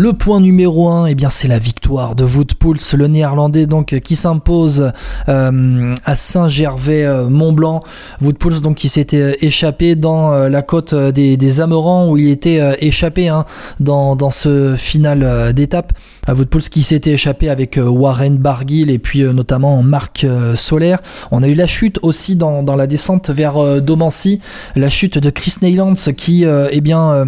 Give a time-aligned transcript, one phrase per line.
[0.00, 4.14] Le point numéro 1, eh bien, c'est la victoire de Poels, le néerlandais donc, qui
[4.14, 4.92] s'impose
[5.28, 7.82] euh, à Saint-Gervais-Mont-Blanc.
[8.22, 12.60] Wout Poels donc, qui s'était échappé dans euh, la côte des, Amerans où il était
[12.60, 13.44] euh, échappé hein,
[13.80, 15.92] dans, ce final d'étape.
[16.48, 20.24] Poels qui s'était échappé avec Warren Barguil et puis notamment Marc
[20.54, 21.00] Solaire.
[21.32, 24.40] On a eu la chute aussi dans, dans la descente vers Domancy,
[24.76, 27.26] la chute de Chris Neylands qui, eh bien,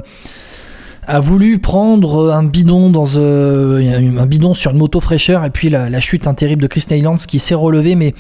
[1.07, 5.71] a voulu prendre un bidon dans euh, un bidon sur une moto fraîcheur et puis
[5.71, 8.15] la, chute de Chris Neylands qui s'est relevé mais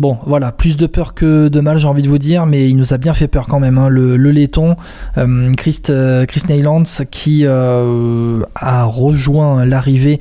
[0.00, 2.76] Bon, voilà, plus de peur que de mal, j'ai envie de vous dire, mais il
[2.78, 3.76] nous a bien fait peur quand même.
[3.76, 3.90] Hein.
[3.90, 4.76] Le, laiton,
[5.18, 10.18] euh, Chris, euh, Chris Neylands, qui euh, a rejoint l'arrivée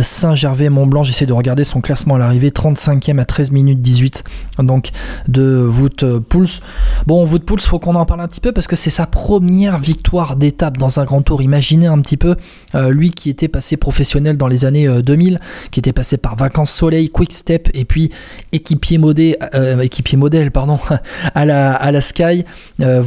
[0.00, 1.02] Saint-Gervais-Mont-Blanc.
[1.02, 4.22] J'essaie de regarder son classement à l'arrivée, 35e à 13 minutes 18,
[4.60, 4.90] donc
[5.26, 6.60] de Wout Pouls.
[7.08, 9.80] Bon, Wout Pouls, faut qu'on en parle un petit peu parce que c'est sa première
[9.80, 11.42] victoire d'étape dans un grand tour.
[11.42, 12.36] Imaginez un petit peu,
[12.74, 15.40] lui qui était passé professionnel dans les années 2000,
[15.72, 18.12] qui était passé par Vacances Soleil, Quick Step et puis
[18.52, 19.15] équipier modèle
[19.54, 20.78] euh, équipier modèle pardon,
[21.34, 22.44] à, la, à la Sky.
[22.82, 23.02] Euh,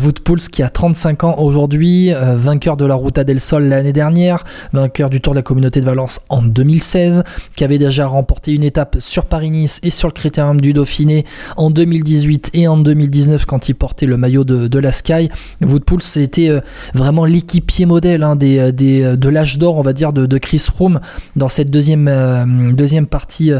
[0.51, 4.43] qui a 35 ans aujourd'hui, euh, vainqueur de la Ruta del Sol l'année dernière,
[4.73, 7.23] vainqueur du Tour de la Communauté de Valence en 2016,
[7.55, 11.25] qui avait déjà remporté une étape sur Paris-Nice et sur le Critérium du Dauphiné
[11.57, 15.29] en 2018 et en 2019 quand il portait le maillot de, la Sky.
[15.61, 16.61] Wout c'était euh,
[16.93, 20.59] vraiment l'équipier modèle hein, des, des, de l'âge d'or, on va dire, de, de Chris
[20.59, 20.99] Froome
[21.35, 23.51] dans cette deuxième, deuxième partie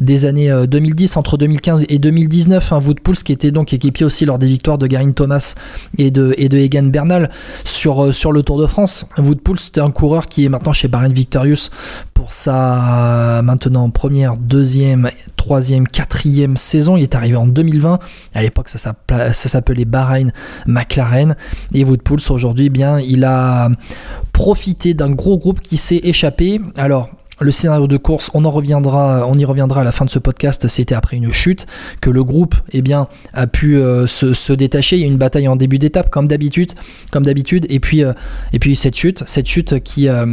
[0.00, 4.24] des années 2010, entre 2015 et 2019, un Wout Pouls qui était donc équipier aussi
[4.24, 5.54] lors des victoires de Garin Thomas
[5.96, 7.30] et de, et Egan Bernal
[7.64, 9.06] sur, euh, sur le Tour de France.
[9.18, 11.70] Wout Pouls, c'était un coureur qui est maintenant chez Bahrain Victorious
[12.14, 16.96] pour sa maintenant première, deuxième, troisième, quatrième saison.
[16.96, 17.98] Il est arrivé en 2020.
[18.34, 18.94] À l'époque, ça
[19.32, 20.26] s'appelait Bahrain
[20.66, 21.36] McLaren.
[21.72, 23.70] Et Wout Pouls, aujourd'hui, eh bien, il a
[24.32, 26.60] profité d'un gros groupe qui s'est échappé.
[26.76, 30.10] Alors, le scénario de course, on en reviendra, on y reviendra à la fin de
[30.10, 30.66] ce podcast.
[30.68, 31.66] C'était après une chute
[32.00, 34.96] que le groupe, eh bien, a pu euh, se, détacher.
[34.96, 36.72] Il y a une bataille en début d'étape, comme d'habitude,
[37.12, 37.66] comme d'habitude.
[37.68, 38.12] Et puis, euh,
[38.52, 40.26] et puis cette chute, cette chute qui, euh,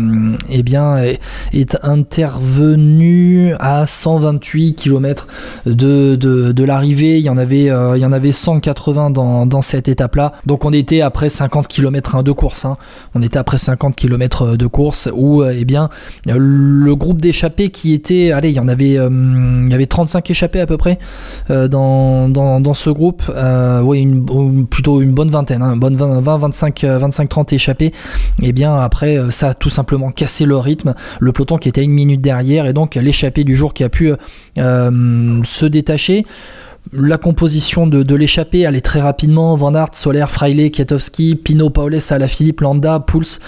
[0.50, 5.28] eh bien, est, intervenue à 128 km
[5.66, 7.20] de, de, l'arrivée.
[7.20, 10.34] Il y en avait, il y en avait 180 dans, dans cette étape-là.
[10.46, 12.66] Donc on était après 50 km de course.
[12.66, 12.78] Hein.
[13.14, 15.90] On était après 50 km de course où, eh bien,
[16.26, 19.10] le groupe d'échappés qui était, allez, il y en avait, euh,
[19.66, 21.00] il y avait 35 échappés à peu près
[21.50, 23.24] euh, dans, dans, ce groupe.
[23.30, 27.94] Euh, oui, une, plutôt une bonne vingtaine, hein, bonne 20, 25, 25, 30 échappés.
[28.42, 30.94] Et bien après, ça a tout simplement cassé le rythme.
[31.20, 34.12] Le peloton qui était une minute derrière et donc l'échappé du jour qui a pu
[34.58, 36.26] se détacher.
[36.94, 39.56] La composition de, de l'échappée, est très rapidement.
[39.56, 43.40] Van Aert, Soler, Freile, Kietowski, Pino, Paules, Alaphilippe, Landa, Pouls,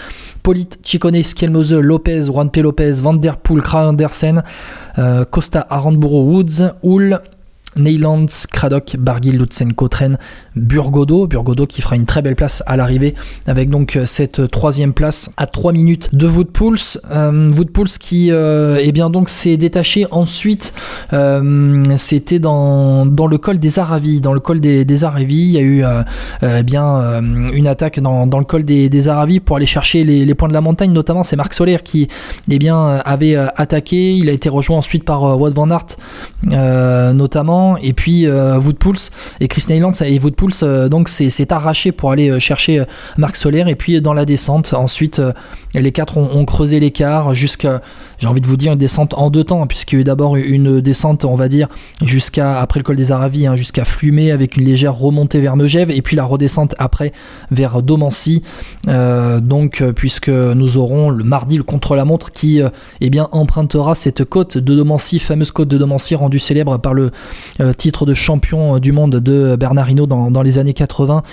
[0.48, 2.62] Polit, Chicone, Skelmose, Lopez, Juan P.
[2.62, 4.44] Lopez, Van Der Poel, Andersen,
[4.98, 7.20] euh, Costa, Aramburo, Woods, Hull,
[7.78, 10.18] Neylands, Craddock, Barguil, Lutsenko, Tren,
[10.56, 11.28] Burgodo.
[11.28, 13.16] Burgodo qui fera une très belle place à l'arrivée
[13.46, 17.00] avec donc euh, cette troisième place à 3 minutes de Woodpulse.
[17.12, 17.54] Euh,
[18.00, 20.74] qui euh, eh bien donc s'est détaché ensuite.
[21.14, 24.22] Euh, C'était dans, le col des Aravis.
[24.22, 25.84] Dans le col des, Aravis, il y a eu
[26.42, 27.22] eh bien
[27.54, 30.62] une attaque dans, le col des, Aravis pour aller chercher les, les points de la
[30.62, 30.92] montagne.
[30.92, 32.08] Notamment, c'est Marc Solaire qui
[32.50, 34.16] eh bien avait attaqué.
[34.16, 35.98] Il a été rejoint ensuite par Wout van Aert
[37.14, 42.12] notamment et puis euh, Woodpulse et Chris Neylands et Woodpulse euh, donc c'est arraché pour
[42.12, 42.84] aller euh, chercher
[43.18, 45.22] Marc Solaire et puis dans la descente ensuite
[45.82, 47.82] les quatre ont, creusé l'écart jusqu'à,
[48.20, 50.36] j'ai envie de vous dire, une descente en deux temps, puisqu'il y a eu d'abord
[50.36, 51.68] une descente, on va dire,
[52.04, 55.92] jusqu'à après le col des Aravis, hein, jusqu'à Flumet avec une légère remontée vers Megève,
[55.92, 57.12] et puis la redescente après
[57.52, 58.44] vers Domancy.
[58.88, 62.70] Euh, donc, puisque nous aurons le mardi le contre-la-montre qui euh,
[63.02, 67.12] eh bien, empruntera cette côte de Domancy, fameuse côte de Domancy rendue célèbre par le
[67.57, 71.24] euh, titre de champion du monde de Bernard Hinault dans, dans les années 80.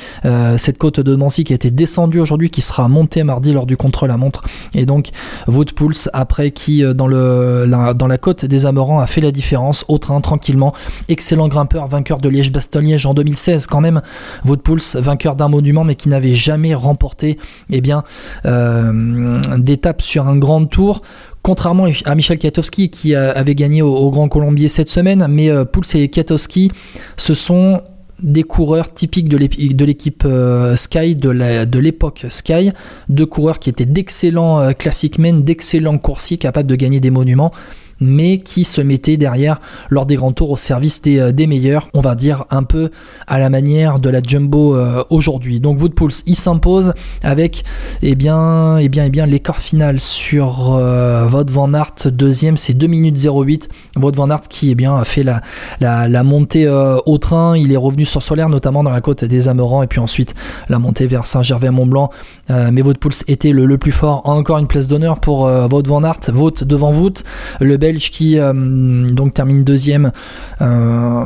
[0.57, 3.77] cette côte de Domancy qui a été descendue aujourd'hui, qui sera montée mardi lors du
[3.77, 5.11] contre-la-montre et donc
[5.47, 5.65] Wout
[6.13, 9.85] après qui euh, dans, le, la, dans la côte des Amerans a fait la différence
[9.89, 10.73] au train tranquillement.
[11.09, 14.03] Excellent grimpeur, vainqueur de Liège-Bastogne-Liège en 2016 quand même.
[14.45, 14.63] Wout
[14.97, 17.39] vainqueur d'un monument mais qui n'avait jamais remporté
[17.71, 18.05] eh bien,
[18.47, 21.03] euh, d'étape sur un grand tour
[21.45, 25.85] contrairement à Michel Kiatowski qui avait gagné au, Grand Colombier cette semaine, mais euh, Pouls
[25.95, 26.71] et Kiatowski,
[27.17, 27.83] ce sont
[28.23, 32.73] des coureurs typiques de l'équipe euh, Sky, de l'époque Sky,
[33.11, 37.53] deux coureurs qui étaient d'excellents euh, classic d'excellents coursiers capables de gagner des monuments.
[38.01, 39.61] Mais qui se mettait derrière
[39.91, 42.91] lors des grands tours au service des, des meilleurs, on va dire un peu
[43.27, 44.77] à la manière de la Jumbo
[45.11, 45.61] aujourd'hui.
[45.61, 46.93] Donc Woodpools, il s'impose
[47.23, 47.65] avec
[48.03, 52.87] eh bien, eh bien, eh bien, l'écart final sur euh, Van Aert, deuxième, c'est 2
[52.87, 53.69] minutes 08.
[53.97, 55.41] Wout Van Aert qui eh bien, a fait la,
[55.81, 59.49] la, montée euh, au train, il est revenu sur Solaire, notamment dans la côte des
[59.49, 60.35] Amerans, et puis ensuite
[60.69, 62.11] la montée vers Saint-Gervais-Mont-Blanc.
[62.51, 62.95] Euh, mais Wout
[63.29, 64.23] était le, plus fort.
[64.25, 67.23] Encore une place d'honneur pour euh, Wout Van Aert, Wout devant Wout,
[67.61, 70.11] le Belge qui donc termine deuxième.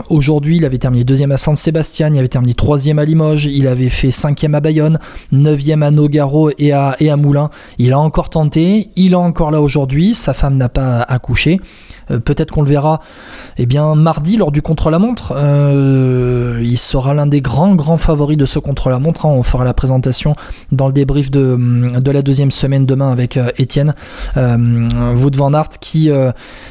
[0.08, 3.88] Aujourd'hui, il avait terminé deuxième à Saint-Sébastien, il avait terminé troisième à Limoges, il avait
[3.88, 4.98] fait cinquième à Bayonne,
[5.30, 7.50] neuvième à Nogaro et à, et à Moulins.
[7.78, 11.60] Il a encore tenté, il est encore là aujourd'hui, sa femme n'a pas accouché.
[12.10, 13.00] Euh, peut-être qu'on le verra
[13.58, 15.34] eh bien, mardi lors du contre-la-montre.
[15.36, 19.26] Euh, il sera l'un des grands, grands favoris de ce contre-la-montre.
[19.26, 19.30] Hein.
[19.30, 20.34] On fera la présentation
[20.72, 23.94] dans le débrief de, de la deuxième semaine demain avec euh, Étienne.
[24.36, 26.10] Wout van Aert qui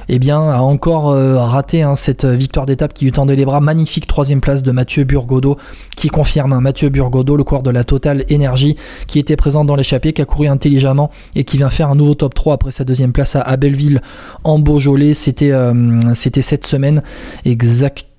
[0.10, 3.60] eh bien, a encore raté hein, cette victoire d'étape qui lui tendait les bras.
[3.60, 5.58] Magnifique troisième place de Mathieu Burgodo
[5.96, 8.76] qui confirme hein, Mathieu Burgodo, le coureur de la Total Énergie,
[9.08, 12.16] qui était présent dans l'échappée, qui a couru intelligemment et qui vient faire un nouveau
[12.16, 14.02] top 3 après sa deuxième place à, Belleville
[14.44, 15.14] en Beaujolais.
[15.14, 15.54] C'était
[16.14, 17.02] c'était cette semaine
[17.46, 18.17] exactement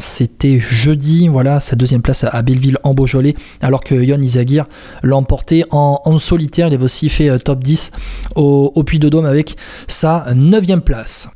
[0.00, 4.66] c'était jeudi, voilà, sa deuxième place à Belleville en Beaujolais, alors que Yon Izagir
[5.02, 6.68] l'a emporté en, solitaire.
[6.68, 7.92] Il avait aussi fait euh, top 10
[8.36, 9.56] au, au Puy de Dôme avec
[9.88, 11.28] sa neuvième place.